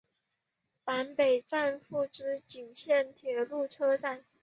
[0.83, 4.25] 坂北站筱之井线铁路车站。